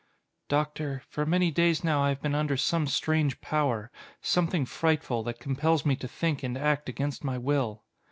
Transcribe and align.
"Doctor, 0.49 1.03
for 1.09 1.27
many 1.27 1.51
days 1.51 1.83
now 1.83 2.01
I 2.01 2.09
have 2.09 2.23
been 2.23 2.33
under 2.33 2.57
some 2.57 2.87
strange 2.87 3.39
power. 3.39 3.91
Something 4.19 4.65
frightful, 4.65 5.21
that 5.25 5.39
compels 5.39 5.85
me 5.85 5.95
to 5.97 6.07
think 6.07 6.41
and 6.41 6.57
act 6.57 6.89
against 6.89 7.23
my 7.23 7.37
will." 7.37 7.83